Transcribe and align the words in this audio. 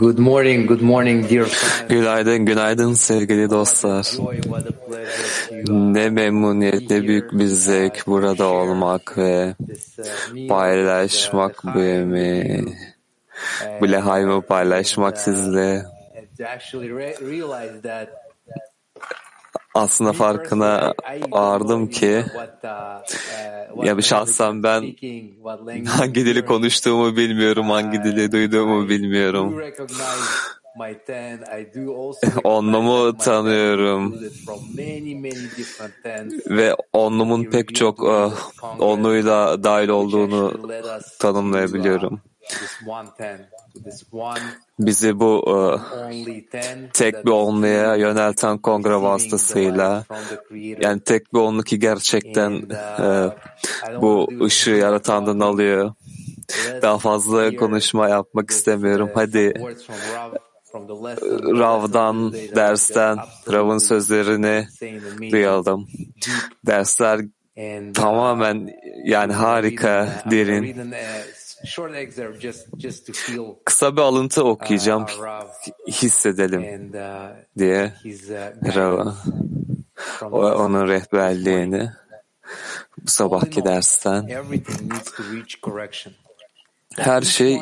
Good 0.00 0.18
morning, 0.18 0.66
good 0.66 0.80
morning 0.80 1.30
dear 1.30 1.48
Günaydın, 1.88 2.46
günaydın 2.46 2.92
sevgili 2.92 3.50
dostlar. 3.50 4.06
Ne 5.68 6.10
memnuniyet, 6.10 6.90
ne 6.90 7.02
büyük 7.02 7.32
bir 7.32 7.46
zevk 7.46 8.06
burada 8.06 8.46
olmak 8.46 9.18
ve 9.18 9.54
paylaşmak 10.48 11.62
bu 11.74 11.80
yemeği. 11.80 12.64
Bu 13.80 13.92
lehaymı 13.92 14.42
paylaşmak 14.42 15.18
sizle. 15.18 15.84
Aslında 19.74 20.12
farkına 20.12 20.94
vardım 21.32 21.90
ki 21.90 22.06
ya 23.84 23.98
bir 23.98 24.02
şahsen 24.02 24.62
ben 24.62 24.80
hangi 25.86 26.26
dili 26.26 26.44
konuştuğumu 26.44 27.16
bilmiyorum, 27.16 27.70
hangi 27.70 28.04
dili 28.04 28.32
duyduğumu 28.32 28.88
bilmiyorum. 28.88 29.56
Onlumu 32.44 33.18
tanıyorum 33.18 34.14
ve 36.50 36.76
onlumun 36.92 37.44
pek 37.44 37.74
çok 37.74 38.02
onluyla 38.78 39.64
dahil 39.64 39.88
olduğunu 39.88 40.68
tanımlayabiliyorum. 41.18 42.20
Bizi 44.80 45.20
bu 45.20 45.44
tek 46.92 47.26
bir 47.26 47.30
onluya 47.30 47.96
yönelten 47.96 48.58
kongre 48.58 49.02
vasıtasıyla 49.02 50.04
yani 50.80 51.00
tek 51.00 51.34
bir 51.34 51.38
onlu 51.38 51.62
ki 51.62 51.78
gerçekten 51.78 52.62
bu 54.00 54.28
ışığı 54.44 54.70
yaratandan 54.70 55.40
alıyor. 55.40 55.92
Daha 56.82 56.98
fazla 56.98 57.56
konuşma 57.56 58.08
yapmak 58.08 58.50
istemiyorum. 58.50 59.10
Hadi 59.14 59.54
Rav'dan, 61.58 62.32
dersten, 62.32 63.18
Rav'ın 63.52 63.78
sözlerini 63.78 64.66
duyalım. 65.30 65.88
Dersler 66.66 67.20
tamamen 67.94 68.70
yani 69.04 69.32
harika, 69.32 70.22
derin. 70.30 70.92
Kısa 73.64 73.96
bir 73.96 74.00
alıntı 74.00 74.44
okuyacağım, 74.44 75.06
hissedelim 75.88 76.92
diye. 77.58 77.94
Rav'a, 78.74 79.14
onun 80.54 80.88
rehberliğini 80.88 81.90
bu 83.06 83.10
sabahki 83.10 83.64
dersten. 83.64 84.28
Her 86.96 87.22
şey 87.22 87.60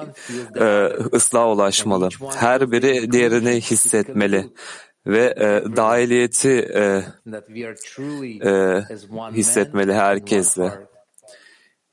e, 0.60 0.84
ıslah 1.14 1.48
ulaşmalı. 1.48 2.08
Her 2.36 2.70
biri 2.72 3.12
diğerini 3.12 3.60
hissetmeli 3.60 4.50
ve 5.06 5.34
e, 5.36 5.76
dahiliyeti 5.76 6.50
e, 6.74 7.04
e, 8.44 8.84
hissetmeli 9.32 9.94
herkesle. 9.94 10.72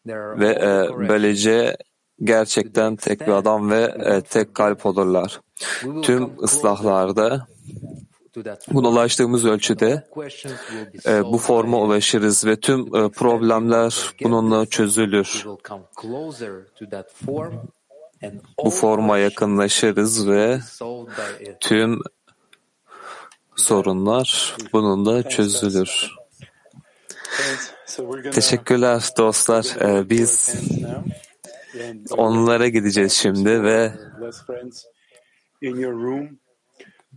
Ve 0.07 0.49
e, 0.49 0.89
böylece 1.09 1.77
gerçekten 2.23 2.95
tek 2.95 3.21
bir 3.21 3.31
adam 3.31 3.69
ve 3.69 3.81
e, 4.05 4.21
tek 4.21 4.55
kalp 4.55 4.85
olurlar. 4.85 5.41
Tüm 6.01 6.43
ıslahlarda 6.43 7.47
Buna 8.71 8.89
ulaştığımız 8.89 9.45
ölçüde 9.45 10.03
e, 11.05 11.23
bu 11.23 11.37
forma 11.37 11.77
ulaşırız 11.77 12.45
ve 12.45 12.59
tüm 12.59 12.95
e, 12.95 13.09
problemler 13.09 14.13
bununla 14.23 14.65
çözülür. 14.65 15.45
Bu 18.63 18.69
forma 18.69 19.17
yakınlaşırız 19.17 20.27
ve 20.29 20.59
tüm 21.59 21.99
sorunlar 23.55 24.57
bununla 24.73 25.29
çözülür. 25.29 26.11
Teşekkürler 28.33 29.09
dostlar. 29.17 29.65
E, 29.81 30.09
biz 30.09 30.55
onlara 32.11 32.67
gideceğiz 32.67 33.11
şimdi 33.11 33.63
ve 33.63 33.91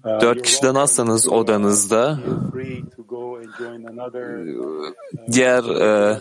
Dört 0.05 0.43
kişiden 0.43 0.75
azsanız 0.75 1.29
odanızda 1.29 2.19
diğer 5.33 5.65
e, 5.65 6.21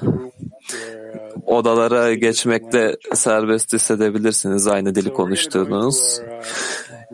odalara 1.46 2.14
geçmekte 2.14 2.98
serbest 3.14 3.74
hissedebilirsiniz 3.74 4.68
aynı 4.68 4.96
dili 4.96 5.14
konuştuğunuz. 5.14 6.22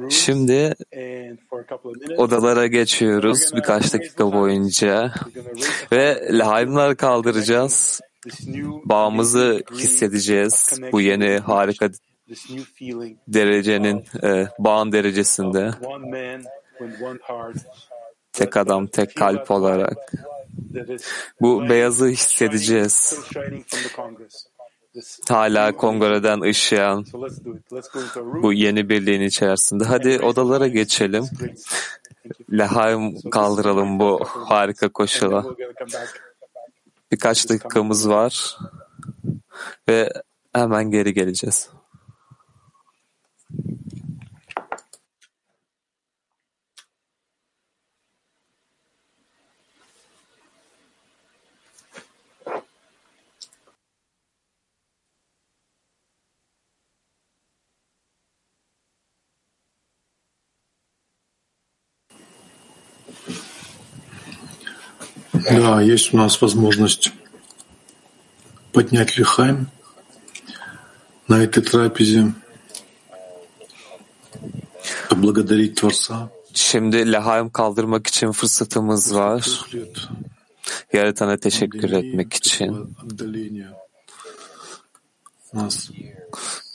Şimdi 0.10 0.76
odalara 2.18 2.68
geçiyoruz 2.68 3.52
birkaç 3.56 3.94
dakika 3.94 4.34
boyunca 4.34 5.12
ve 5.92 6.28
lahaymlar 6.32 6.96
kaldıracağız. 6.98 8.02
Bağımızı 8.86 9.64
hissedeceğiz 9.72 10.80
bu 10.92 11.02
yeni 11.02 11.38
harika 11.40 11.90
derecenin 13.28 14.06
e, 14.24 14.48
bağın 14.60 14.92
derecesinde 14.92 15.72
tek 18.32 18.58
adam 18.58 18.88
tek 18.88 19.16
kalp 19.16 19.52
olarak 19.52 19.98
bu 21.42 21.70
beyazı 21.70 22.08
hissedeceğiz. 22.08 23.20
Hala 25.30 25.72
kongreden 25.72 26.42
ışıyan 26.42 27.06
bu 28.44 28.54
yeni 28.54 28.90
birliğin 28.90 29.22
içerisinde. 29.22 29.84
Hadi 29.84 30.20
odalara 30.20 30.68
geçelim. 30.68 31.26
Lehaim 32.52 33.30
kaldıralım 33.30 34.00
bu 34.00 34.26
harika 34.26 34.90
koşula. 34.90 35.46
Birkaç 37.14 37.50
dakikamız 37.50 38.10
var 38.10 38.58
ve 39.90 40.14
hemen 40.54 40.92
geri 40.92 41.14
geleceğiz. 41.14 41.70
Да, 65.43 65.81
есть 65.81 66.15
у 66.15 66.17
нас 66.17 66.41
возможность 66.41 67.13
поднять 68.73 69.17
лихаем 69.17 69.69
на 71.29 71.43
этой 71.43 71.63
трапезе, 71.63 72.33
поблагодарить 75.09 75.75
Творца. 75.77 76.31
Şimdi 76.55 77.13
lehaim 77.13 77.51
kaldırmak 77.51 78.07
için 78.07 78.33
fırsatımız 78.33 79.15
var. 79.15 79.65
Yaratana 80.93 81.37
teşekkür 81.37 81.91
etmek 81.93 82.35
için. 82.35 82.97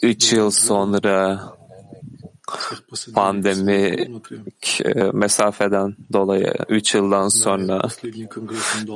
Üç 0.02 0.34
yıl 0.34 0.52
sonra 0.52 1.40
pandemik 3.15 4.81
mesafeden 5.13 5.97
dolayı 6.13 6.55
üç 6.69 6.95
yıldan 6.95 7.29
sonra 7.29 7.83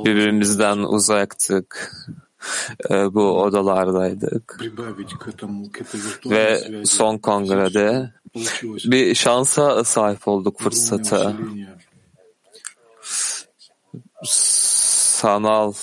birbirimizden 0.05 0.77
uzaktık. 0.77 1.93
Bu 2.89 3.41
odalardaydık. 3.41 4.61
Ve 6.25 6.63
son 6.85 7.17
kongrede 7.17 8.13
bir 8.85 9.15
şansa 9.15 9.83
sahip 9.83 10.27
olduk 10.27 10.59
fırsata. 10.61 11.33
Sanal 14.23 15.73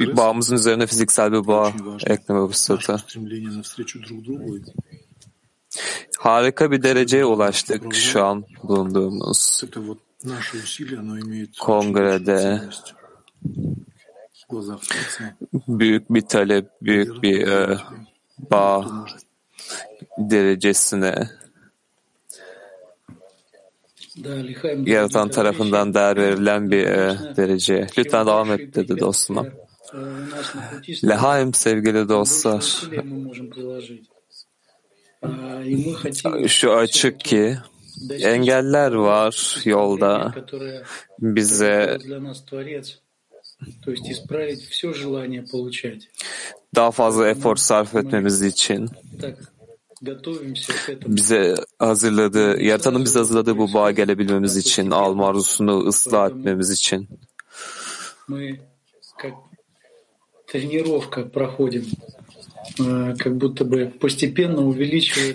bir 0.00 0.16
bağımızın 0.16 0.54
üzerine 0.54 0.86
fiziksel 0.86 1.32
bir 1.32 1.46
bağ 1.46 1.72
ekleme 2.06 2.46
fırsatı. 2.46 3.04
Harika 6.18 6.70
bir 6.70 6.82
dereceye 6.82 7.24
ulaştık 7.24 7.94
şu 7.94 8.24
an 8.24 8.44
bulunduğumuz 8.62 9.62
kongrede. 11.60 12.62
Büyük 15.68 16.10
bir 16.10 16.20
talep, 16.20 16.68
büyük 16.82 17.22
bir 17.22 17.46
e, 17.48 17.78
bağ 18.50 19.06
derecesine 20.18 21.30
yaratan 24.86 25.28
tarafından 25.28 25.94
değer 25.94 26.16
verilen 26.16 26.70
bir 26.70 26.86
e, 26.86 27.16
derece. 27.36 27.86
Lütfen 27.98 28.26
devam 28.26 28.52
et 28.52 28.74
dedi 28.74 28.98
dostuma. 28.98 29.46
Lehaim 31.04 31.54
sevgili 31.54 32.08
dostlar. 32.08 32.82
Şu 36.46 36.72
açık 36.72 37.20
ki 37.20 37.56
engeller 38.10 38.92
var 38.92 39.60
yolda 39.64 40.34
bize 41.18 41.98
daha 46.74 46.90
fazla 46.90 47.28
efor 47.28 47.56
sarf 47.56 47.94
etmemiz 47.94 48.42
için 48.42 48.88
bize 51.06 51.54
hazırladığı, 51.78 52.62
yaratanın 52.62 53.04
bize 53.04 53.18
hazırladığı 53.18 53.58
bu 53.58 53.74
bağa 53.74 53.90
gelebilmemiz 53.90 54.56
için, 54.56 54.90
alma 54.90 55.28
arzusunu 55.28 55.78
ıslah 55.86 56.30
etmemiz 56.30 56.70
için. 56.70 57.08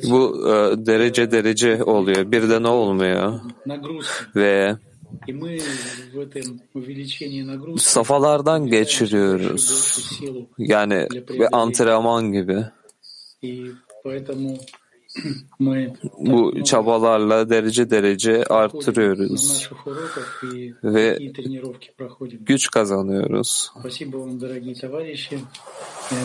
Bu 0.10 0.50
e, 0.50 0.86
derece 0.86 1.32
derece 1.32 1.84
oluyor. 1.84 2.32
Birden 2.32 2.64
olmuyor. 2.64 3.40
Ve 4.36 4.78
safhalardan 7.78 8.68
geçiriyoruz. 8.68 10.20
Yani 10.58 11.08
ve 11.30 11.48
antrenman 11.48 12.32
gibi. 12.32 12.66
Bu 16.20 16.64
çabalarla 16.64 17.50
derece 17.50 17.90
derece 17.90 18.44
artırıyoruz 18.44 19.70
ve 20.84 21.20
güç 22.40 22.72
kazanıyoruz. 22.72 23.72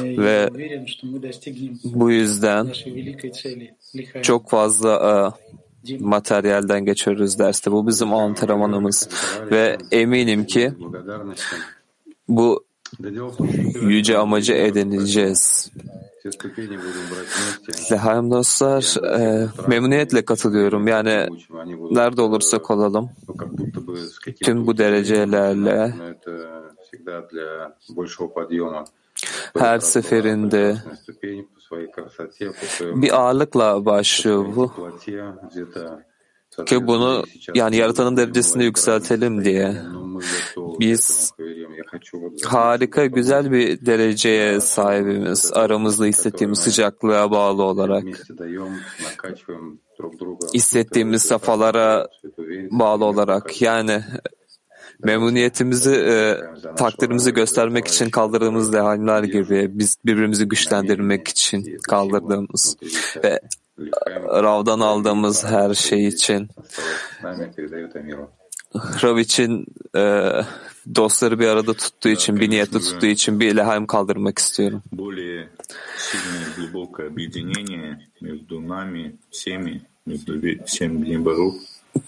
Ve 0.02 0.49
bu 1.84 2.11
yüzden 2.11 2.73
çok 4.23 4.50
fazla 4.50 5.35
materyalden 6.00 6.85
geçiyoruz 6.85 7.38
derste. 7.38 7.73
Bu 7.73 7.87
bizim 7.87 8.14
antrenmanımız. 8.14 9.08
Ve 9.50 9.78
eminim 9.90 10.46
ki 10.46 10.73
bu 12.28 12.64
yüce 13.83 14.19
amacı 14.19 14.53
edineceğiz. 14.53 15.71
Lehaim 17.93 18.31
dostlar, 18.31 18.97
e, 19.21 19.49
memnuniyetle 19.69 20.25
katılıyorum. 20.25 20.89
Yani 20.89 21.29
nerede 21.91 22.23
olursak 22.23 22.71
olalım, 22.71 23.11
tüm 24.44 24.67
bu 24.67 24.79
derecelerle 24.79 25.94
her 29.59 29.79
seferinde 29.79 30.77
bir 32.81 33.21
ağırlıkla 33.21 33.85
başlıyor 33.85 34.45
bu. 34.56 34.73
Ki 36.67 36.87
bunu 36.87 37.25
yani 37.55 37.77
yaratanın 37.77 38.17
derecesini 38.17 38.65
yükseltelim 38.65 39.45
diye 39.45 39.77
biz 40.81 41.33
harika 42.44 43.06
güzel 43.06 43.53
bir 43.53 43.87
dereceye 43.87 44.61
sahibimiz. 44.61 45.53
Aramızda 45.53 46.05
hissettiğimiz 46.05 46.59
sıcaklığa 46.59 47.31
bağlı 47.31 47.62
olarak. 47.62 48.05
Hissettiğimiz 50.55 51.23
safhalara 51.23 52.09
bağlı 52.71 53.05
olarak. 53.05 53.62
Yani 53.62 54.03
memnuniyetimizi, 55.05 55.94
e, 55.94 56.37
takdirimizi 56.77 57.33
göstermek 57.33 57.89
için 57.89 58.11
kaldırdığımız 58.11 58.75
lehaimler 58.75 59.23
gibi 59.23 59.71
biz 59.73 59.97
birbirimizi 60.05 60.49
güçlendirmek 60.49 61.29
için 61.29 61.79
kaldırdığımız 61.88 62.77
ve 63.25 63.41
Rav'dan 64.43 64.81
aldığımız 64.81 65.45
her 65.45 65.75
şey 65.75 66.06
için 66.06 66.49
Rav 68.75 69.19
için 69.19 69.67
e, 69.97 70.31
dostları 70.95 71.39
bir 71.39 71.47
arada 71.47 71.75
tuttuğu 71.75 72.09
için, 72.09 72.41
bir 72.41 72.51
niyetle 72.51 72.79
tuttuğu 72.79 73.07
için 73.07 73.41
bir 73.41 73.57
lehaim 73.57 73.87
kaldırmak 73.87 74.39
istiyorum. 74.39 74.83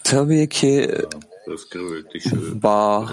Tabii 0.05 0.49
ki 0.49 0.91
bağ 2.63 3.09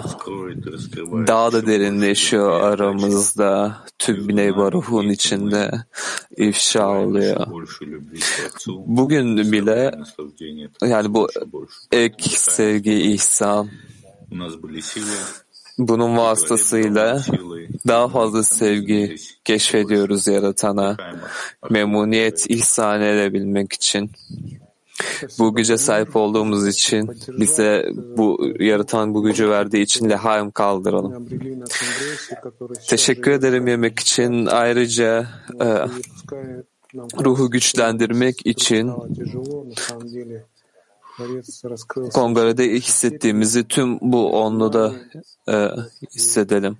daha 1.26 1.52
da 1.52 1.66
derinleşiyor 1.66 2.60
aramızda. 2.60 3.78
Tüm 3.98 4.28
Biney 4.28 4.56
Baruh'un 4.56 5.08
içinde 5.08 5.70
ifşa 6.36 6.88
oluyor. 6.88 7.46
Bugün 8.86 9.52
bile 9.52 9.94
yani 10.82 11.14
bu 11.14 11.28
ek 11.92 12.30
sevgi, 12.36 12.92
ihsan 12.92 13.68
bunun 15.78 16.16
vasıtasıyla 16.16 17.22
daha 17.86 18.08
fazla 18.08 18.42
sevgi 18.42 19.16
keşfediyoruz 19.44 20.26
yaratana, 20.26 20.96
memnuniyet 21.70 22.50
ihsan 22.50 23.02
edebilmek 23.02 23.72
için. 23.72 24.10
Bu 25.38 25.54
güce 25.54 25.78
sahip 25.78 26.16
olduğumuz 26.16 26.68
için 26.68 27.10
bize 27.28 27.92
bu 28.16 28.46
yaratan 28.58 29.14
bu 29.14 29.22
gücü 29.22 29.50
verdiği 29.50 29.82
için 29.82 30.10
lehaim 30.10 30.50
kaldıralım. 30.50 31.28
Teşekkür 32.88 33.30
ederim 33.30 33.66
yemek 33.66 34.00
için. 34.00 34.46
Ayrıca 34.46 35.26
e, 35.60 35.66
ruhu 37.24 37.50
güçlendirmek 37.50 38.46
için 38.46 38.92
kongrede 42.14 42.68
hissettiğimizi 42.72 43.68
tüm 43.68 43.98
bu 44.00 44.42
onluda 44.42 44.92
e, 45.48 45.68
hissedelim. 46.14 46.76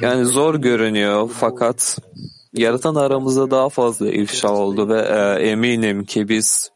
Yani 0.00 0.24
zor 0.24 0.54
görünüyor 0.54 1.30
fakat 1.32 1.98
yaratan 2.56 2.94
aramızda 2.94 3.50
daha 3.50 3.68
fazla 3.68 4.10
ifşa 4.10 4.52
oldu 4.52 4.88
ve 4.88 5.00
e, 5.00 5.48
eminim 5.48 6.04
ki 6.04 6.28
biz 6.28 6.72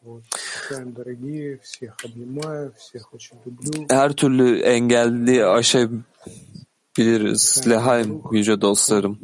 her 3.90 4.12
türlü 4.12 4.60
engelli 4.60 5.46
aşabiliriz. 5.46 6.04
Lehaim 7.68 8.22
yüce 8.32 8.60
dostlarım. 8.60 9.18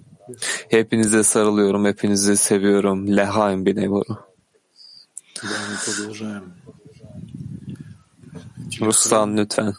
Hepinize 0.68 1.22
sarılıyorum, 1.24 1.84
hepinizi 1.84 2.36
seviyorum. 2.36 3.16
Lehaim 3.16 3.66
binevoru. 3.66 4.18
Ruslan 8.80 9.36
lütfen. 9.36 9.74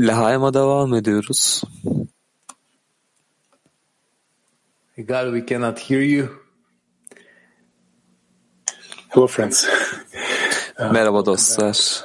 Lehaim'a 0.00 0.54
devam 0.54 0.94
ediyoruz. 0.94 1.62
God, 4.96 5.34
we 5.34 5.46
cannot 5.46 5.78
hear 5.78 6.00
you. 6.00 6.28
Hello 9.08 9.26
friends. 9.26 9.66
Merhaba 10.78 11.26
dostlar. 11.26 12.04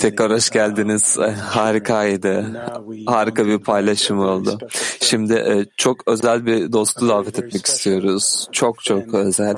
Tekrar 0.00 0.32
hoş 0.32 0.50
geldiniz. 0.50 1.18
Harikaydı. 1.40 2.62
Harika 3.06 3.46
bir 3.46 3.58
paylaşım 3.58 4.18
oldu. 4.18 4.58
Şimdi 5.00 5.34
e, 5.34 5.66
çok 5.76 6.08
özel 6.08 6.46
bir 6.46 6.72
dostu 6.72 7.08
davet 7.08 7.38
etmek 7.38 7.66
istiyoruz. 7.66 8.48
Çok 8.52 8.82
çok 8.84 9.14
özel 9.14 9.56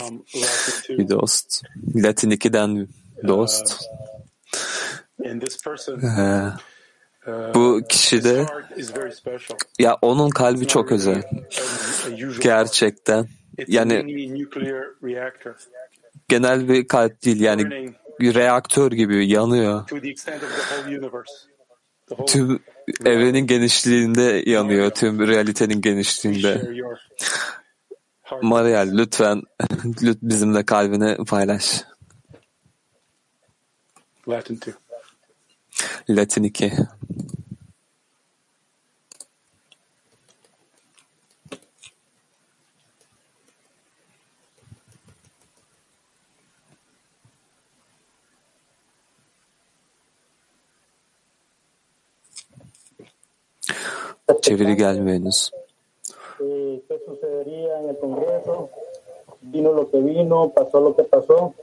bir 0.89 1.09
dost. 1.09 1.62
Latin 1.95 2.31
2'den 2.31 2.89
dost. 3.29 3.85
Ee, 7.26 7.55
bu 7.55 7.81
kişi 7.88 8.25
de 8.25 8.47
ya 9.79 9.99
onun 10.02 10.31
kalbi 10.31 10.67
çok 10.67 10.93
özel. 10.93 11.23
Gerçekten. 12.41 13.29
Yani 13.69 13.95
genel 16.29 16.69
bir 16.69 16.88
kalp 16.88 17.25
değil 17.25 17.41
yani 17.41 17.93
reaktör 18.21 18.93
gibi 18.93 19.29
yanıyor. 19.29 19.88
Tüm 22.26 22.61
evrenin 23.05 23.47
genişliğinde 23.47 24.43
yanıyor, 24.47 24.91
tüm 24.91 25.29
realitenin 25.29 25.81
genişliğinde. 25.81 26.62
Mariel 28.43 28.99
lütfen 28.99 29.43
bizimle 30.23 30.64
kalbini 30.64 31.25
paylaş. 31.25 31.85
Latin 34.29 34.55
2. 34.55 34.73
letztendlich 36.09 36.73
Çeviri 54.43 54.77
gelmiyor 54.77 55.17
henüz. 55.17 55.51
¿Qué 56.89 56.99
sucedería 57.07 57.81
en 57.81 57.89
el 57.91 57.99
Congreso? 57.99 58.69
Vino 59.41 59.73
lo 59.73 59.91
que 59.91 59.99
vino, 60.01 60.51
pasó 60.51 60.81
lo 60.81 60.97
que 60.97 61.05
pasó. 61.05 61.55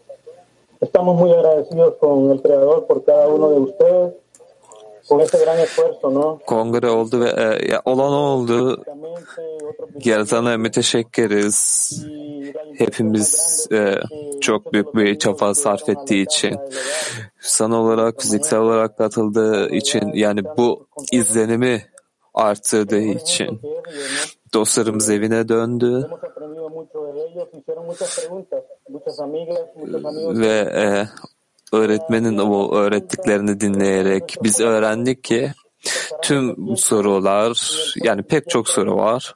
Estamos 0.80 1.18
muy 1.18 1.32
agradecidos 1.34 1.96
con 1.96 2.32
el 2.32 2.42
Creador 2.42 2.88
por 2.88 3.04
cada 3.04 3.28
uno 3.28 3.50
de 3.50 3.60
ustedes. 3.60 4.14
Kongre 6.48 6.90
oldu 6.90 7.20
ve 7.20 7.30
e, 7.30 7.72
ya, 7.72 7.82
olan 7.86 8.14
oldu. 8.14 8.84
Yaratana 10.04 10.58
müteşekkiriz. 10.58 11.92
Hepimiz 12.78 13.68
e, 13.72 13.96
çok 14.42 14.74
büyük 14.74 14.96
bir 14.96 15.20
çaba 15.20 15.54
sarf 15.54 15.90
ettiği 15.90 16.26
için. 16.26 16.58
San 17.40 17.72
olarak, 17.72 18.22
fiziksel 18.22 18.60
olarak 18.60 18.98
katıldığı 18.98 19.70
için 19.70 20.12
yani 20.14 20.44
bu 20.58 20.88
izlenimi 21.12 21.86
arttırdığı 22.34 23.02
için. 23.02 23.62
Dostlarımız 24.54 25.10
evine 25.10 25.50
döndü 25.50 26.10
ve 30.40 30.56
e, 30.58 31.08
öğretmenin 31.74 32.38
o 32.38 32.76
öğrettiklerini 32.76 33.60
dinleyerek 33.60 34.38
biz 34.44 34.60
öğrendik 34.60 35.24
ki 35.24 35.52
tüm 36.22 36.78
sorular 36.78 37.84
yani 38.04 38.24
pek 38.24 38.50
çok 38.50 38.70
soru 38.70 38.96
var 38.96 39.36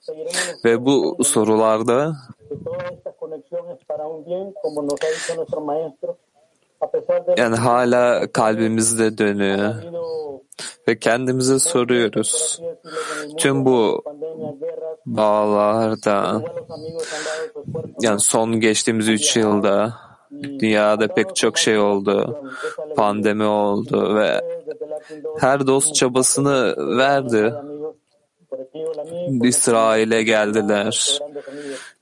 ve 0.65 0.85
bu 0.85 1.23
sorularda 1.23 2.15
yani 7.37 7.55
hala 7.55 8.31
kalbimizde 8.31 9.17
dönüyor 9.17 9.73
ve 10.87 10.99
kendimize 10.99 11.59
soruyoruz. 11.59 12.61
Tüm 13.37 13.65
bu 13.65 14.03
bağlarda 15.05 16.41
yani 18.01 18.19
son 18.19 18.59
geçtiğimiz 18.59 19.07
üç 19.07 19.37
yılda 19.37 19.93
dünyada 20.41 21.07
pek 21.07 21.35
çok 21.35 21.57
şey 21.57 21.79
oldu. 21.79 22.43
Pandemi 22.95 23.43
oldu 23.43 24.15
ve 24.15 24.41
her 25.39 25.67
dost 25.67 25.95
çabasını 25.95 26.75
verdi. 26.97 27.53
İsrail'e 29.43 30.23
geldiler 30.23 31.19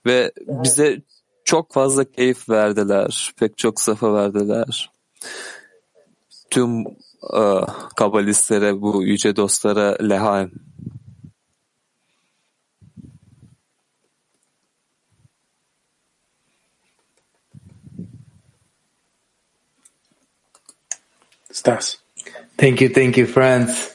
ve 0.05 0.31
bize 0.37 1.01
çok 1.43 1.71
fazla 1.71 2.03
keyif 2.03 2.49
verdiler. 2.49 3.33
Pek 3.39 3.57
çok 3.57 3.81
safa 3.81 4.13
verdiler. 4.13 4.91
Tüm 6.49 6.85
e, 7.33 7.43
kabalistlere, 7.95 8.81
bu 8.81 9.03
yüce 9.03 9.35
dostlara 9.35 9.97
lehaim. 10.09 10.51
Stas. 21.51 21.95
Thank 22.57 22.81
you, 22.81 22.93
thank 22.93 23.17
you, 23.17 23.27
friends. 23.27 23.91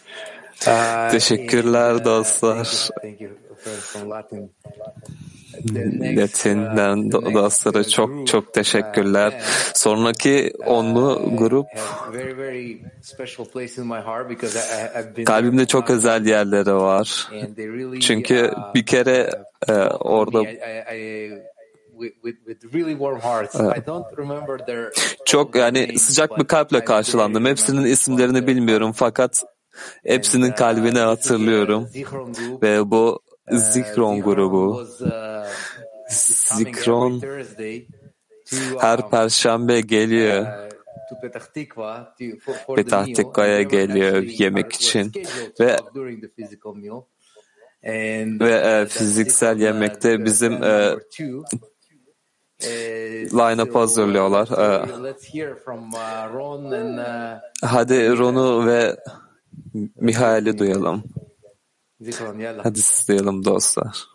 Uh, 0.66 1.10
Teşekkürler 1.10 1.90
and, 1.90 2.00
uh, 2.00 2.04
dostlar. 2.04 2.64
Thank 2.64 2.90
you, 2.92 3.00
thank 3.02 3.20
you 3.20 3.30
friends 3.64 3.80
from 3.84 4.10
Latin. 4.10 4.50
Latin'den 6.16 6.98
do- 7.12 7.34
dostlara 7.34 7.84
çok 7.84 8.26
çok 8.26 8.54
teşekkürler. 8.54 9.34
Sonraki 9.74 10.52
onlu 10.66 11.30
grup 11.38 11.66
Very, 12.12 12.36
very 12.38 12.78
special 13.02 13.44
place 13.46 13.82
in 13.82 13.86
my 13.86 13.94
heart 14.00 14.28
because 14.30 14.58
I, 14.58 14.60
I- 14.60 15.00
I've 15.00 15.16
been 15.16 15.24
kalbimde 15.24 15.66
çok 15.66 15.90
özel 15.90 16.26
yerleri 16.26 16.74
var. 16.74 17.28
and 17.42 17.56
they 17.56 17.66
really, 17.68 18.00
Çünkü 18.00 18.50
uh, 18.56 18.74
bir 18.74 18.86
kere 18.86 19.30
orada 20.00 20.38
I, 22.00 22.04
I, 22.04 22.08
I, 22.08 22.12
with, 22.12 22.14
with, 22.24 22.60
with 22.60 22.74
really 22.74 22.92
warm 22.92 23.20
hearts. 23.20 23.54
I 23.54 23.86
don't 23.86 24.18
remember 24.18 24.66
their 24.66 24.92
çok 25.24 25.54
yani 25.56 25.98
sıcak 25.98 26.38
bir 26.38 26.44
kalple 26.44 26.84
karşılandım. 26.84 27.46
Hepsinin 27.46 27.84
isimlerini 27.84 28.46
bilmiyorum 28.46 28.92
fakat 28.92 29.44
hepsinin 30.06 30.50
uh, 30.50 30.56
kalbini 30.56 30.98
hatırlıyorum. 30.98 31.88
Ve 32.62 32.90
bu 32.90 33.20
Uh, 33.52 33.56
Zikron 33.56 34.22
grubu. 34.22 34.86
uh, 35.00 35.46
Zikron 36.08 37.22
her 38.80 38.98
um, 38.98 39.10
perşembe 39.10 39.80
geliyor. 39.80 40.46
Petah 42.76 43.06
were 43.06 43.62
geliyor 43.62 44.22
yemek 44.22 44.72
için. 44.72 45.12
Ve- 45.60 45.76
Ve, 48.40 48.50
e, 48.50 48.86
fiziksel 48.86 49.60
yemekte 49.60 50.24
bizim, 50.24 50.62
e, 50.62 50.96
line-up 53.32 53.74
hazırlıyorlar. 53.74 54.48
Ee. 54.58 54.86
Hadi 57.62 58.18
Ron'u 58.18 58.66
ve 58.66 58.96
Mihail'i 59.96 60.58
duyalım. 60.58 61.04
Hadi 62.62 62.82
siz 62.82 63.08
duyalım 63.08 63.44
dostlar. 63.44 64.06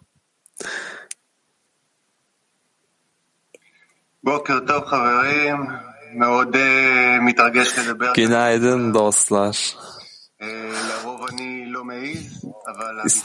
Günaydın 8.16 8.94
dostlar. 8.94 9.76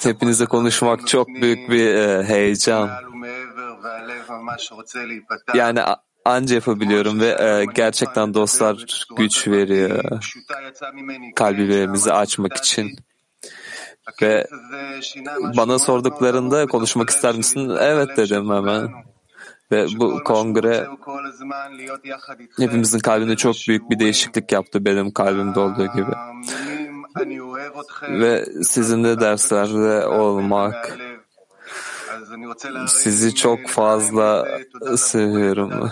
Hepinize 0.02 0.46
konuşmak 0.46 1.06
çok 1.06 1.28
büyük 1.28 1.70
bir 1.70 1.94
eh, 1.94 2.24
heyecan. 2.24 2.90
Yani 5.54 5.80
anca 6.24 6.54
yapabiliyorum 6.54 7.20
ve 7.20 7.26
e, 7.26 7.64
gerçekten 7.74 8.34
dostlar 8.34 8.84
güç 9.16 9.48
veriyor 9.48 10.22
kalbilerimizi 11.34 12.12
açmak 12.12 12.56
için. 12.56 12.96
Ve 14.22 14.46
bana 15.56 15.78
sorduklarında 15.78 16.66
konuşmak 16.66 17.10
ister 17.10 17.34
misin? 17.34 17.76
Evet 17.80 18.16
dedim 18.16 18.50
hemen. 18.50 18.88
Ve 19.72 19.86
bu 19.96 20.24
kongre 20.24 20.86
hepimizin 22.58 22.98
kalbinde 22.98 23.36
çok 23.36 23.56
büyük 23.68 23.90
bir 23.90 23.98
değişiklik 23.98 24.52
yaptı 24.52 24.84
benim 24.84 25.10
kalbimde 25.10 25.60
olduğu 25.60 25.86
gibi. 25.86 26.10
Ve 28.02 28.44
sizin 28.62 29.04
de 29.04 29.20
derslerde 29.20 30.06
olmak, 30.06 30.98
sizi 32.88 33.34
çok 33.34 33.68
fazla 33.68 34.48
seviyorum. 34.96 35.90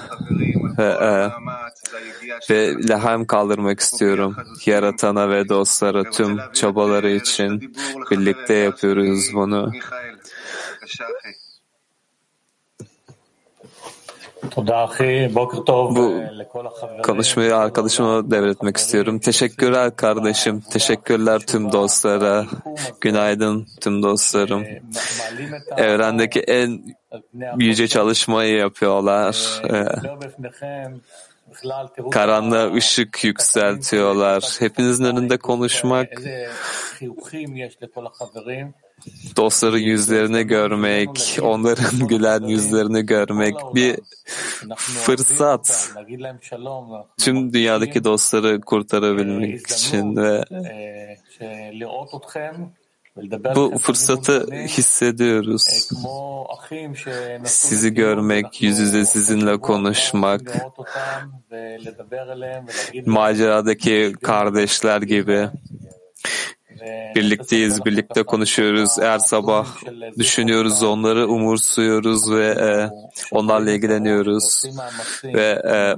ve 2.51 2.75
lahem 2.89 3.25
kaldırmak 3.25 3.81
istiyorum. 3.81 4.37
Yaratana 4.67 5.31
ve 5.31 5.49
dostlara 5.49 6.11
tüm 6.11 6.39
çabaları 6.53 7.11
için 7.11 7.75
birlikte 8.11 8.55
yapıyoruz 8.55 9.35
bunu. 9.35 9.73
Bu 15.97 17.03
konuşmayı 17.03 17.57
arkadaşıma 17.57 18.31
devretmek 18.31 18.77
istiyorum. 18.77 19.19
Teşekkürler 19.19 19.97
kardeşim, 19.97 20.61
teşekkürler 20.61 21.41
tüm 21.41 21.73
dostlara, 21.73 22.47
günaydın 23.01 23.67
tüm 23.81 24.03
dostlarım. 24.03 24.65
Evrendeki 25.77 26.41
en 26.41 26.83
yüce 27.59 27.89
çalışmayı 27.89 28.57
yapıyorlar. 28.57 29.63
Ee, 29.71 29.85
karanlığa 32.13 32.75
ışık 32.75 33.25
yükseltiyorlar. 33.25 34.57
Hepinizin 34.59 35.05
önünde 35.05 35.37
konuşmak, 35.37 36.09
dostların 39.37 39.79
yüzlerini 39.79 40.45
görmek, 40.45 41.39
onların 41.43 42.09
gülen 42.09 42.43
yüzlerini 42.43 43.07
görmek 43.07 43.55
bir 43.75 43.97
fırsat. 44.77 45.91
Tüm 47.19 47.53
dünyadaki 47.53 48.05
dostları 48.05 48.61
kurtarabilmek 48.61 49.71
için 49.71 50.17
ve 50.17 50.45
bu 53.55 53.79
fırsatı 53.79 54.47
hissediyoruz. 54.53 55.91
Sizi 57.45 57.95
görmek, 57.95 58.63
yüz 58.63 58.79
yüze 58.79 59.05
sizinle 59.05 59.61
konuşmak, 59.61 60.41
maceradaki 63.07 64.13
kardeşler 64.23 65.03
gibi 65.03 65.49
birlikteyiz, 67.15 67.85
birlikte 67.85 68.23
konuşuyoruz. 68.23 68.99
Her 69.01 69.19
sabah 69.19 69.67
düşünüyoruz 70.19 70.83
onları, 70.83 71.29
umursuyoruz 71.29 72.33
ve 72.33 72.47
e, 72.47 72.91
onlarla 73.33 73.71
ilgileniyoruz. 73.71 74.63
Ve 75.25 75.63
e, 75.75 75.97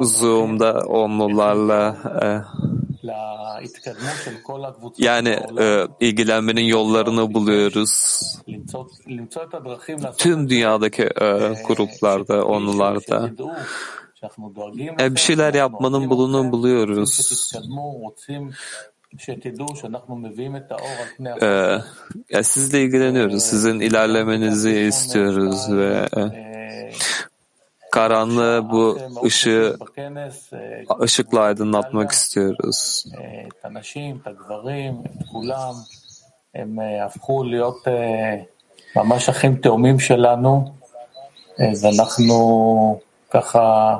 Zoom'da 0.00 0.80
onlarla 0.86 1.96
e, 2.22 2.26
yani 4.98 5.38
e, 5.60 5.86
ilgilenmenin 6.00 6.64
yollarını 6.64 7.34
buluyoruz. 7.34 8.22
Tüm 10.18 10.50
dünyadaki 10.50 11.02
e, 11.02 11.54
gruplarda, 11.66 12.44
onlarda. 12.44 13.30
E, 15.00 15.14
bir 15.14 15.20
şeyler 15.20 15.54
yapmanın 15.54 16.10
bulunun 16.10 16.52
buluyoruz. 16.52 17.30
Ee, 21.42 21.78
ya 22.30 22.42
sizle 22.42 22.82
ilgileniyoruz. 22.82 23.42
Sizin 23.42 23.80
ilerlemenizi 23.80 24.80
istiyoruz 24.80 25.72
ve 25.72 26.08
e, 26.16 26.20
karanlığı 27.92 28.70
bu 28.70 28.98
ışığı 29.26 29.76
ışıkla 31.02 31.40
aydınlatmak 31.40 32.10
istiyoruz. 32.10 33.06
ממש 38.96 39.28
אחים 39.28 39.56
תאומים 39.56 39.98
שלנו 39.98 40.52
ואנחנו 41.82 42.38
ככה 43.30 43.96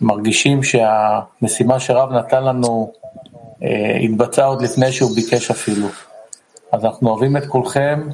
מרגישים 0.00 0.62
שהמשימה 0.62 1.80
שרב 1.80 2.12
נתן 2.12 2.44
לנו 2.44 2.92
התבצעה 4.04 4.46
עוד 4.46 4.62
לפני 4.62 4.92
שהוא 4.92 5.14
ביקש 5.14 5.50
אפילו. 5.50 5.88
אז 6.72 6.84
אנחנו 6.84 7.10
אוהבים 7.10 7.36
את 7.36 7.46
כולכם. 7.46 8.08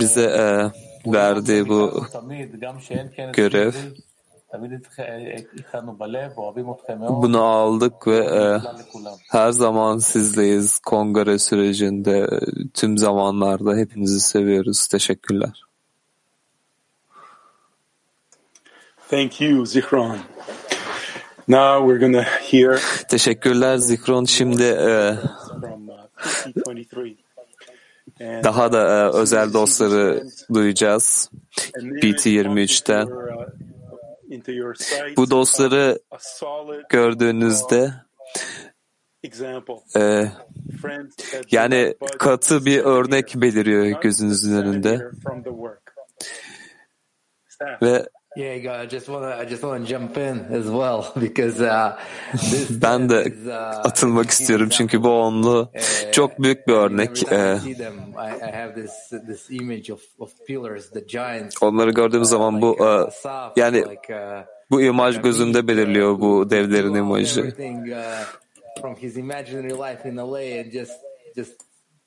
Bize 0.00 0.26
e, 0.26 0.87
verdiği 1.06 1.68
bu 1.68 2.06
görev 3.32 3.72
bunu 6.98 7.42
aldık 7.42 8.06
ve 8.06 8.18
e, 8.18 8.60
her 9.30 9.52
zaman 9.52 9.98
sizleyiz 9.98 10.78
kongre 10.78 11.38
sürecinde 11.38 12.40
tüm 12.74 12.98
zamanlarda 12.98 13.76
hepinizi 13.76 14.20
seviyoruz. 14.20 14.86
Teşekkürler. 14.86 15.64
Thank 19.10 19.40
you, 19.40 19.66
Zichron. 19.66 20.18
Now 21.48 21.86
we're 21.86 21.98
gonna 21.98 22.22
hear 22.22 22.80
Teşekkürler 23.08 23.76
Zikron. 23.76 24.24
Şimdi 24.24 24.62
e, 24.62 25.14
daha 28.20 28.72
da 28.72 29.06
e, 29.06 29.16
özel 29.16 29.52
dostları 29.52 30.24
duyacağız. 30.54 31.30
PT23'ten. 31.76 33.08
Bu 35.16 35.30
dostları 35.30 35.98
gördüğünüzde 36.88 37.92
e, 39.96 40.24
yani 41.50 41.94
katı 42.18 42.66
bir 42.66 42.78
örnek 42.78 43.34
beliriyor 43.36 44.00
gözünüzün 44.00 44.56
önünde. 44.56 45.10
Ve 47.82 48.08
Yeah, 48.36 48.82
I 48.82 48.86
just 48.86 49.06
wanna, 49.06 49.36
I 49.42 49.44
just 49.46 49.62
wanna 49.62 49.84
jump 49.84 50.16
in 50.16 50.40
as 50.50 50.66
well 50.66 51.12
because 51.20 51.60
uh, 51.60 51.96
this 52.32 52.70
ben 52.82 53.08
de 53.08 53.24
is, 53.24 53.46
uh, 53.46 53.80
atılmak 53.84 54.30
istiyorum 54.30 54.68
çünkü 54.68 55.02
bu 55.02 55.10
onlu 55.10 55.72
çok 56.12 56.42
büyük 56.42 56.68
bir 56.68 56.72
örnek. 56.72 57.10
Every 57.10 57.24
time 57.24 57.56
I 57.56 57.58
see 57.58 57.74
them, 57.74 57.94
I, 57.94 58.48
I 58.48 58.50
have 58.52 58.74
this 58.74 58.92
this 59.26 59.50
image 59.50 59.92
of 59.92 60.00
of 60.18 60.30
pillars, 60.46 60.90
the 60.90 61.00
giants. 61.00 61.62
onları 61.62 61.90
gördüğüm 61.90 62.24
zaman 62.24 62.62
bu 62.62 62.70
uh, 62.70 63.10
yani 63.56 63.84
uh, 63.84 63.92
bu 64.70 64.82
imaj 64.82 65.22
gözümde 65.22 65.68
belirliyor 65.68 66.20
bu 66.20 66.50
devlerin 66.50 66.94
imajı. 66.94 67.52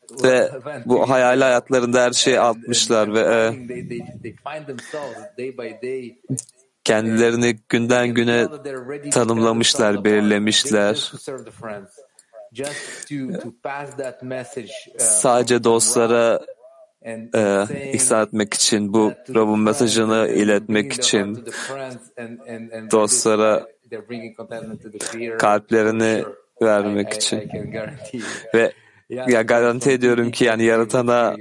Uh, 0.09 0.23
Ve 0.23 0.51
bu 0.85 1.09
hayali 1.09 1.43
hayatlarında 1.43 2.01
her 2.01 2.11
şeyi 2.11 2.39
atmışlar 2.39 3.13
ve 3.13 3.19
e, 3.19 3.53
kendilerini 6.83 7.59
günden 7.69 8.13
güne 8.13 8.47
tanımlamışlar, 9.11 10.03
belirlemişler. 10.03 11.11
Sadece 14.97 15.63
dostlara 15.63 16.41
e, 17.35 17.65
ihsan 17.93 18.25
etmek 18.25 18.53
için, 18.53 18.93
bu 18.93 19.13
Rab'ın 19.35 19.59
mesajını 19.59 20.27
iletmek 20.27 20.93
için 20.93 21.45
dostlara 22.91 23.67
kalplerini 25.39 26.23
vermek 26.61 27.13
için. 27.13 27.49
Ve 28.53 28.73
ya 29.10 29.42
garanti 29.42 29.90
ediyorum 29.90 30.30
ki 30.30 30.44
yani 30.44 30.64
yaratana 30.64 31.36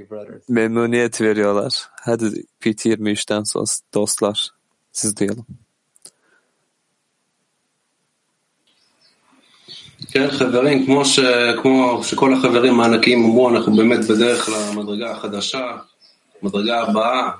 memnuniyet 0.48 1.20
veriyorlar. 1.20 1.88
Hadi 2.00 2.24
PT23'ten 2.60 3.44
dostlar 3.94 4.50
siz 4.92 5.16
duyalım. 5.16 5.46
כן, 10.12 10.30
חברים, 10.30 10.86
כמו, 10.86 11.04
ש, 11.04 11.20
כמו 11.62 12.00
שכל 12.04 12.34
החברים 12.34 12.80
הענקיים 12.80 13.24
אמרו, 13.24 13.50
אנחנו 13.50 13.76
באמת 13.76 14.00
בדרך 14.10 14.48
למדרגה 14.48 15.10
החדשה, 15.10 15.76
מדרגה 16.42 16.82
הבאה. 16.82 17.30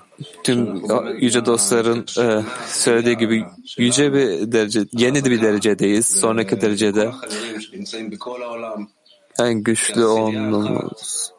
Tüm 0.44 0.82
yüce 1.18 1.46
dostların 1.46 2.06
e, 2.18 2.42
söylediği 2.66 3.16
gibi 3.16 3.44
yüce 3.78 4.12
bir 4.12 4.52
derece, 4.52 4.80
yeni 4.92 5.24
bir 5.24 5.42
derecedeyiz. 5.42 6.06
Sonraki 6.06 6.60
derecede 6.60 7.10
en 9.39 9.53
güçlü 9.53 10.05
onluğumuz. 10.05 11.31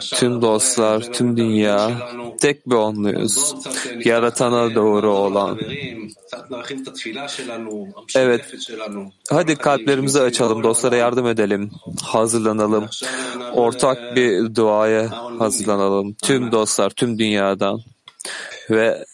Tüm 0.00 0.42
dostlar, 0.42 1.00
tüm 1.00 1.36
dünya 1.36 1.90
tek 2.40 2.66
bir 2.70 2.74
onluyuz. 2.74 3.54
Yaratana 4.04 4.74
doğru 4.74 5.10
olan. 5.10 5.58
Evet. 8.16 8.54
Hadi 9.30 9.56
kalplerimizi 9.56 10.20
açalım, 10.20 10.62
dostlara 10.62 10.96
yardım 10.96 11.26
edelim, 11.26 11.70
hazırlanalım. 12.02 12.88
Ortak 13.52 14.16
bir 14.16 14.54
duaya 14.54 15.10
hazırlanalım. 15.38 16.14
Tüm 16.22 16.52
dostlar, 16.52 16.90
tüm 16.90 17.18
dünyadan. 17.18 17.80
Ve 18.70 19.04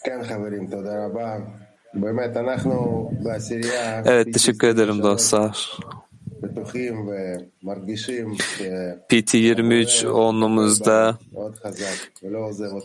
Evet, 4.07 4.35
teşekkür 4.35 4.69
ederim 4.69 5.03
dostlar. 5.03 5.77
PT23 9.09 10.09
onluğumuzda 10.09 11.19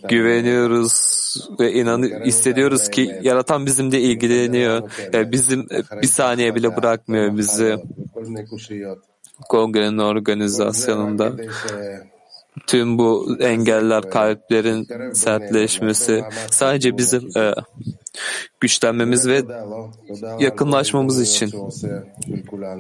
güveniyoruz 0.09 1.17
ve 1.59 1.73
inan 1.73 2.03
hissediyoruz 2.03 2.89
ki 2.89 3.19
yaratan 3.21 3.65
bizimle 3.65 3.99
ilgileniyor. 3.99 4.91
Yani 5.13 5.31
bizim 5.31 5.67
bir 6.01 6.07
saniye 6.07 6.55
bile 6.55 6.75
bırakmıyor 6.75 7.37
bizi 7.37 7.77
kongrenin 9.49 9.97
organizasyonunda. 9.97 11.31
Tüm 12.67 12.97
bu 12.97 13.37
engeller, 13.39 14.09
kalplerin 14.09 15.13
sertleşmesi 15.13 16.23
sadece 16.51 16.97
bizim 16.97 17.37
e, 17.37 17.53
güçlenmemiz 18.59 19.27
ve 19.27 19.41
yakınlaşmamız 20.39 21.21
için 21.21 21.51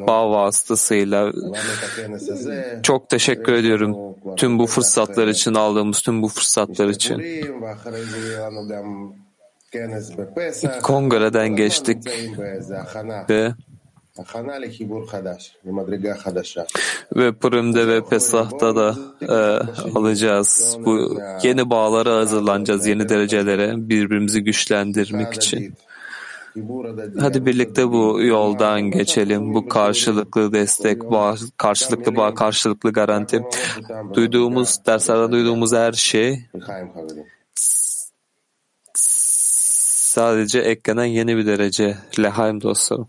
bağ 0.07 0.31
vasıtasıyla 0.31 1.31
çok 2.83 3.09
teşekkür 3.09 3.53
ediyorum 3.53 4.15
tüm 4.37 4.59
bu 4.59 4.67
fırsatlar 4.67 5.27
için 5.27 5.53
aldığımız 5.53 6.01
tüm 6.01 6.21
bu 6.21 6.27
fırsatlar 6.27 6.87
için. 6.87 7.23
Kongreden 10.83 11.55
geçtik 11.55 11.97
ve 13.29 13.53
ve 17.15 17.31
Purim'de 17.31 17.87
ve 17.87 18.05
Pesah'ta 18.05 18.75
da 18.75 18.95
e, 19.21 19.35
alacağız. 19.97 20.77
Bu 20.85 21.19
yeni 21.43 21.69
bağlara 21.69 22.15
hazırlanacağız, 22.15 22.87
yeni 22.87 23.09
derecelere 23.09 23.73
birbirimizi 23.77 24.43
güçlendirmek 24.43 25.33
için. 25.33 25.73
Hadi 27.19 27.45
birlikte 27.45 27.89
bu 27.89 28.21
yoldan 28.21 28.81
geçelim. 28.81 29.53
Bu 29.53 29.67
karşılıklı 29.67 30.53
destek, 30.53 31.03
bağ, 31.03 31.35
karşılıklı 31.57 32.15
bağ, 32.15 32.33
karşılıklı 32.33 32.93
garanti. 32.93 33.43
Duyduğumuz, 34.13 34.85
derslerde 34.85 35.31
duyduğumuz 35.31 35.73
her 35.73 35.93
şey 35.93 36.45
sadece 40.17 40.59
eklenen 40.59 41.05
yeni 41.05 41.37
bir 41.37 41.45
derece. 41.45 41.97
Lehaim 42.19 42.61
dostlarım. 42.61 43.07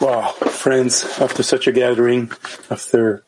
Wow, 0.00 0.32
friends, 0.48 1.04
after 1.20 1.42
such 1.42 1.68
a 1.68 1.70
gathering, 1.70 2.32
after 2.70 3.22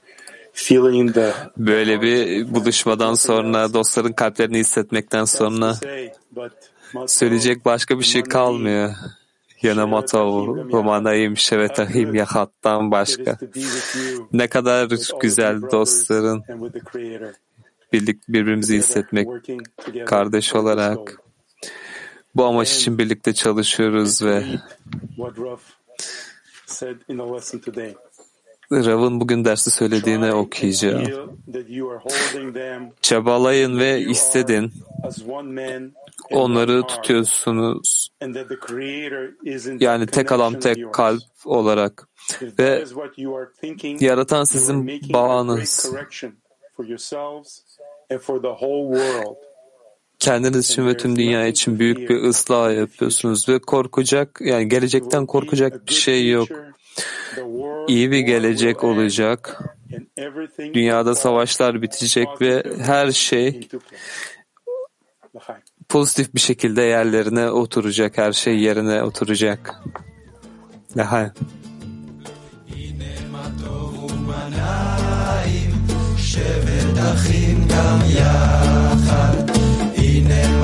feeling 0.53 1.13
the 1.13 1.35
Böyle 1.57 2.03
bir 2.03 2.55
buluşmadan 2.55 3.15
sonra, 3.15 3.75
dostların 3.75 4.13
kalplerini 4.13 4.59
hissetmekten 4.59 5.25
sonra 5.25 5.77
söyleyecek 7.07 7.65
başka 7.65 7.99
bir 7.99 8.05
şey 8.05 8.23
kalmıyor. 8.23 8.95
Yanamatov, 9.63 10.47
Romanayim, 10.73 11.37
Şevetahim, 11.37 12.15
Yahat'tan 12.15 12.91
başka. 12.91 13.39
Ne 14.33 14.49
kadar 14.49 14.89
güzel 15.21 15.63
dostların 15.63 16.45
birlik, 17.93 18.29
birbirimizi 18.29 18.77
hissetmek, 18.77 19.29
kardeş 20.07 20.55
olarak 20.55 21.21
bu 22.35 22.45
amaç 22.45 22.77
için 22.77 22.99
birlikte 22.99 23.35
çalışıyoruz 23.35 24.23
ve 24.23 24.45
Rav'ın 28.73 29.21
bugün 29.21 29.45
dersi 29.45 29.71
söylediğini 29.71 30.33
okuyacağım. 30.33 31.05
Çabalayın 33.03 33.79
ve 33.79 34.01
istedin. 34.01 34.73
Onları 36.31 36.83
tutuyorsunuz. 36.83 38.09
Yani 39.81 40.07
tek 40.07 40.33
alan 40.33 40.61
tek 40.61 40.95
kalp 40.95 41.23
olarak. 41.45 42.09
Ve 42.59 42.85
yaratan 44.01 44.45
sizin 44.45 45.01
bağınız 45.13 45.93
Kendiniz 50.22 50.70
için 50.70 50.88
ve 50.88 50.98
tüm 50.98 51.16
dünya 51.16 51.48
için 51.48 51.80
büyük 51.80 52.10
bir 52.10 52.24
ıslah 52.24 52.76
yapıyorsunuz 52.76 53.50
ve 53.50 53.60
korkacak, 53.60 54.40
yani 54.42 54.70
gelecekten 54.70 55.26
korkacak 55.26 55.88
bir 55.88 55.94
şey 55.94 56.30
yok 56.30 56.48
iyi 57.88 58.12
bir 58.12 58.20
gelecek 58.20 58.84
olacak. 58.84 59.62
Dünyada 60.60 61.16
savaşlar 61.16 61.82
bitecek 61.82 62.28
ve 62.42 62.64
her 62.86 63.12
şey 63.12 63.68
pozitif 65.90 66.36
bir 66.36 66.40
şekilde 66.40 66.82
yerlerine 66.82 67.50
oturacak. 67.50 68.18
Her 68.18 68.34
şey 68.34 68.60
yerine 68.60 69.04
oturacak. 69.04 69.82
Daha. 70.98 71.32
שבט 76.18 76.98
אחים 76.98 77.68
גם 77.68 78.00
יחד, 78.10 78.28
הנה 79.08 79.41
מה 79.41 79.41